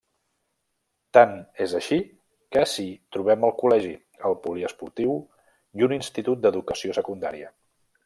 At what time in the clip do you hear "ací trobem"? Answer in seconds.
2.63-3.47